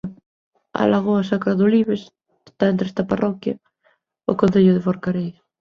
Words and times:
A 0.81 0.81
lagoa 0.91 1.27
Sacra 1.29 1.53
de 1.57 1.63
Olives 1.69 2.03
está 2.49 2.65
entre 2.69 2.85
esta 2.89 3.09
parroquia 3.11 3.55
e 4.27 4.29
o 4.31 4.37
concello 4.41 4.73
de 4.75 4.85
Forcarei. 4.85 5.31